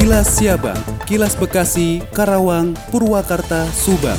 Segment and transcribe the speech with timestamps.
[0.00, 4.16] Kilas Siabang, Kilas Bekasi, Karawang, Purwakarta, Subang.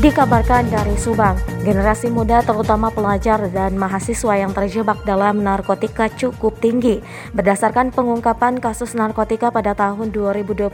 [0.00, 6.98] Dikabarkan dari Subang, generasi muda terutama pelajar dan mahasiswa yang terjebak dalam narkotika cukup tinggi.
[7.30, 10.68] Berdasarkan pengungkapan kasus narkotika pada tahun 2021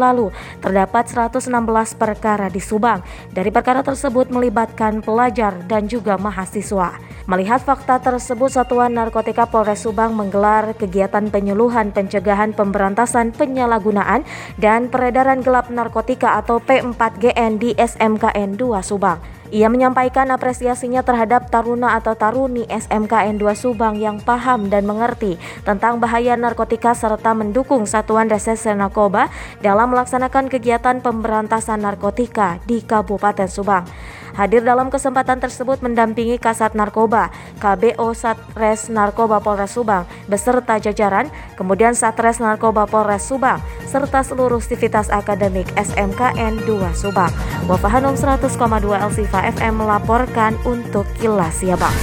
[0.00, 0.32] lalu,
[0.64, 1.52] terdapat 116
[1.94, 3.04] perkara di Subang.
[3.36, 6.96] Dari perkara tersebut melibatkan pelajar dan juga mahasiswa.
[7.28, 14.26] Melihat fakta tersebut, Satuan Narkotika Polres Subang menggelar kegiatan penyuluhan pencegahan pemberantasan penyalahgunaan
[14.58, 19.39] dan peredaran gelap narkotika atau P4GN di SMKN 2 Subang.
[19.50, 25.98] Ia menyampaikan apresiasinya terhadap taruna atau taruni SMKN 2 Subang yang paham dan mengerti tentang
[25.98, 29.26] bahaya narkotika serta mendukung Satuan Reserse Narkoba
[29.58, 33.90] dalam melaksanakan kegiatan pemberantasan narkotika di Kabupaten Subang.
[34.34, 41.94] Hadir dalam kesempatan tersebut mendampingi Kasat Narkoba, KBO Satres Narkoba Polres Subang, beserta jajaran, kemudian
[41.94, 47.32] Satres Narkoba Polres Subang, serta seluruh sivitas akademik SMKN 2 Subang.
[47.66, 48.50] Wafahanum 100,2
[48.86, 51.94] LCFA FM melaporkan untuk Kilas Siabang.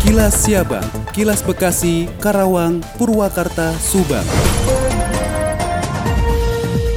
[0.00, 4.59] Kilas Siabang, Kilas Bekasi, Karawang, Purwakarta, Subang.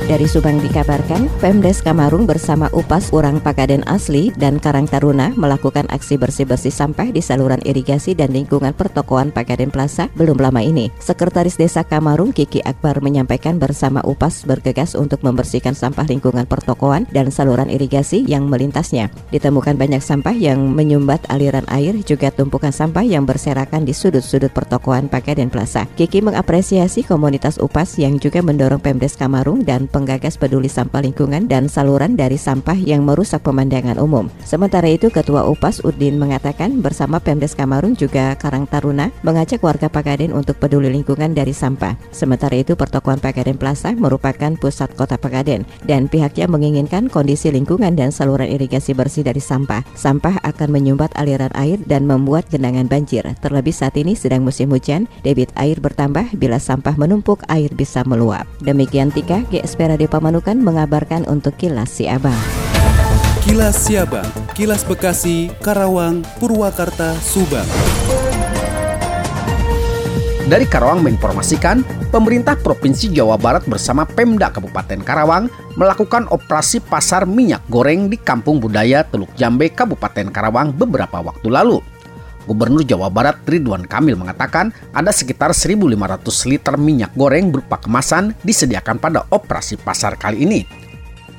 [0.03, 6.19] Dari Subang dikabarkan, Pemdes Kamarung bersama Upas Urang Pagaden Asli dan Karang Taruna melakukan aksi
[6.19, 10.91] bersih-bersih sampah di saluran irigasi dan lingkungan pertokoan Pagaden Plaza belum lama ini.
[10.99, 17.31] Sekretaris Desa Kamarung Kiki Akbar menyampaikan bersama Upas bergegas untuk membersihkan sampah lingkungan pertokoan dan
[17.31, 19.07] saluran irigasi yang melintasnya.
[19.31, 25.07] Ditemukan banyak sampah yang menyumbat aliran air juga tumpukan sampah yang berserakan di sudut-sudut pertokoan
[25.07, 25.88] Pagaden Plaza.
[25.95, 31.69] Kiki mengapresiasi komunitas Upas yang juga mendorong Pemdes Kamarung dan penggagas peduli sampah lingkungan dan
[31.69, 34.33] saluran dari sampah yang merusak pemandangan umum.
[34.41, 40.33] Sementara itu, Ketua UPAS Udin mengatakan bersama Pemdes Kamarung juga Karang Taruna mengajak warga Pagaden
[40.33, 41.94] untuk peduli lingkungan dari sampah.
[42.09, 48.09] Sementara itu, pertokoan Pagaden Plaza merupakan pusat kota Pagaden dan pihaknya menginginkan kondisi lingkungan dan
[48.09, 49.85] saluran irigasi bersih dari sampah.
[49.94, 53.22] Sampah akan menyumbat aliran air dan membuat genangan banjir.
[53.46, 58.50] Terlebih saat ini sedang musim hujan, debit air bertambah bila sampah menumpuk air bisa meluap.
[58.63, 62.38] Demikian Tika, GSP Radio Pamanukan mengabarkan untuk Kilas Siabang.
[63.44, 67.67] Kilas Siabang, Kilas Bekasi, Karawang, Purwakarta, Subang.
[70.43, 75.47] Dari Karawang menginformasikan, pemerintah Provinsi Jawa Barat bersama Pemda Kabupaten Karawang
[75.79, 81.79] melakukan operasi pasar minyak goreng di Kampung Budaya Teluk Jambe, Kabupaten Karawang beberapa waktu lalu.
[82.43, 88.99] Gubernur Jawa Barat Ridwan Kamil mengatakan ada sekitar 1.500 liter minyak goreng berupa kemasan disediakan
[88.99, 90.61] pada operasi pasar kali ini.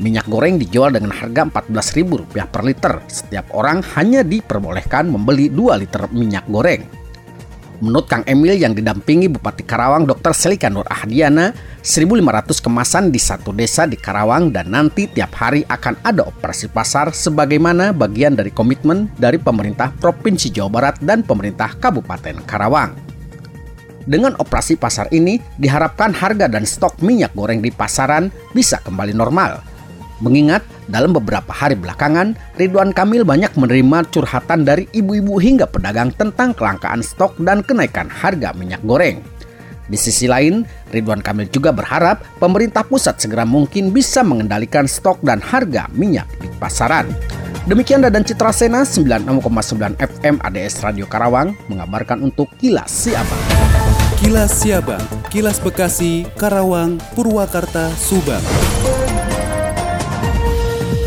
[0.03, 2.11] Minyak goreng dijual dengan harga Rp14.000
[2.51, 2.99] per liter.
[3.07, 7.04] Setiap orang hanya diperbolehkan membeli 2 liter minyak goreng.
[7.83, 10.31] Menurut Kang Emil yang didampingi Bupati Karawang Dr.
[10.31, 11.51] Selika Nur Ahdiana,
[11.83, 17.11] 1.500 kemasan di satu desa di Karawang dan nanti tiap hari akan ada operasi pasar
[17.11, 22.95] sebagaimana bagian dari komitmen dari pemerintah Provinsi Jawa Barat dan pemerintah Kabupaten Karawang.
[24.05, 29.74] Dengan operasi pasar ini, diharapkan harga dan stok minyak goreng di pasaran bisa kembali normal.
[30.23, 36.55] Mengingat dalam beberapa hari belakangan, Ridwan Kamil banyak menerima curhatan dari ibu-ibu hingga pedagang tentang
[36.55, 39.19] kelangkaan stok dan kenaikan harga minyak goreng.
[39.85, 40.65] Di sisi lain,
[40.95, 46.49] Ridwan Kamil juga berharap pemerintah pusat segera mungkin bisa mengendalikan stok dan harga minyak di
[46.57, 47.11] pasaran.
[47.65, 53.45] Demikian Dadan Citra Sena 96,9 FM ADS Radio Karawang mengabarkan untuk Kilas Siabang.
[54.21, 58.45] Kilas Siabang, Kilas Bekasi, Karawang, Purwakarta, Subang.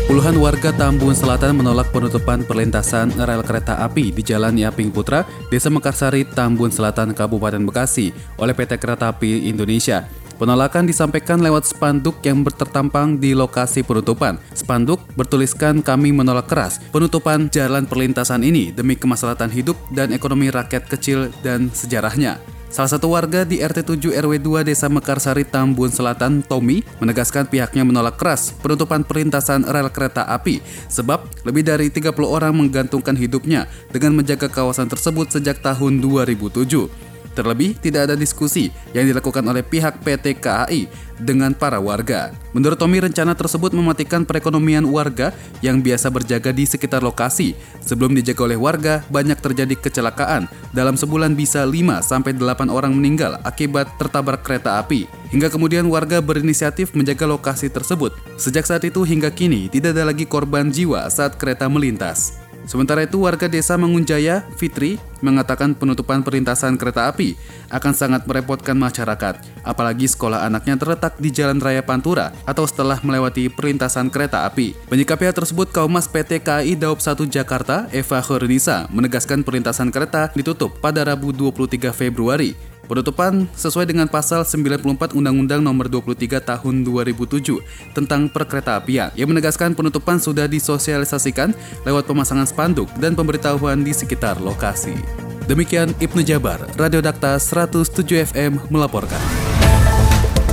[0.08, 5.68] Puluhan warga Tambun Selatan menolak penutupan perlintasan rel kereta api di Jalan Yaping Putra, Desa
[5.68, 10.08] Mekarsari, Tambun Selatan, Kabupaten Bekasi oleh PT Kereta Api Indonesia.
[10.40, 14.40] Penolakan disampaikan lewat spanduk yang tertampang di lokasi penutupan.
[14.56, 20.88] Spanduk bertuliskan kami menolak keras penutupan jalan perlintasan ini demi kemaslahatan hidup dan ekonomi rakyat
[20.88, 22.57] kecil dan sejarahnya.
[22.68, 27.80] Salah satu warga di RT 7 RW 2 Desa Mekarsari Tambun Selatan, Tommy, menegaskan pihaknya
[27.80, 30.60] menolak keras penutupan perlintasan rel kereta api
[30.92, 37.07] sebab lebih dari 30 orang menggantungkan hidupnya dengan menjaga kawasan tersebut sejak tahun 2007.
[37.38, 40.90] Terlebih, tidak ada diskusi yang dilakukan oleh pihak PT KAI
[41.22, 42.34] dengan para warga.
[42.50, 45.30] Menurut Tommy, rencana tersebut mematikan perekonomian warga
[45.62, 47.54] yang biasa berjaga di sekitar lokasi.
[47.86, 50.50] Sebelum dijaga oleh warga, banyak terjadi kecelakaan.
[50.74, 55.06] Dalam sebulan bisa 5-8 orang meninggal akibat tertabrak kereta api.
[55.30, 58.18] Hingga kemudian warga berinisiatif menjaga lokasi tersebut.
[58.34, 62.47] Sejak saat itu hingga kini, tidak ada lagi korban jiwa saat kereta melintas.
[62.68, 67.32] Sementara itu, warga desa Mangunjaya, Fitri, mengatakan penutupan perlintasan kereta api
[67.72, 73.48] akan sangat merepotkan masyarakat, apalagi sekolah anaknya terletak di Jalan Raya Pantura atau setelah melewati
[73.48, 74.76] perlintasan kereta api.
[74.92, 80.76] Menyikapi hal tersebut, Kaumas PT KAI Daop 1 Jakarta, Eva Khornisa, menegaskan perlintasan kereta ditutup
[80.84, 82.52] pada Rabu 23 Februari
[82.88, 87.60] Penutupan sesuai dengan pasal 94 Undang-Undang Nomor 23 Tahun 2007
[87.92, 91.52] tentang perkeretaapian yang menegaskan penutupan sudah disosialisasikan
[91.84, 94.96] lewat pemasangan spanduk dan pemberitahuan di sekitar lokasi.
[95.44, 99.20] Demikian Ibnu Jabar, Radio Dakta 107 FM melaporkan.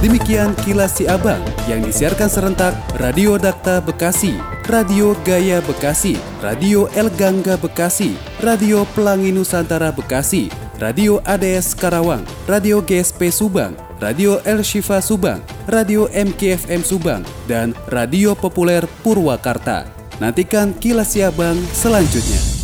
[0.03, 1.39] Demikian kilas si abang
[1.71, 4.35] yang disiarkan serentak Radio Dakta Bekasi,
[4.67, 12.83] Radio Gaya Bekasi, Radio El Gangga Bekasi, Radio Pelangi Nusantara Bekasi, Radio ADS Karawang, Radio
[12.83, 15.39] GSP Subang, Radio El Shifa Subang,
[15.71, 19.87] Radio MKFM Subang, dan Radio Populer Purwakarta.
[20.19, 22.54] Nantikan kilas Siabang selanjutnya.